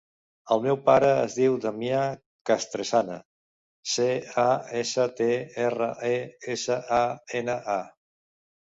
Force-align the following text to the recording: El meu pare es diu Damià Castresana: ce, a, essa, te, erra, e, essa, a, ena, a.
El 0.53 0.61
meu 0.61 0.77
pare 0.85 1.09
es 1.25 1.35
diu 1.39 1.57
Damià 1.65 1.99
Castresana: 2.51 3.19
ce, 3.95 4.09
a, 4.47 4.49
essa, 4.83 5.09
te, 5.21 5.31
erra, 5.69 5.95
e, 6.11 6.15
essa, 6.57 6.83
a, 7.05 7.05
ena, 7.45 7.63
a. 7.81 7.81